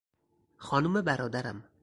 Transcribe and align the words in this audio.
خانم 0.57 1.01
برادرم 1.01 1.63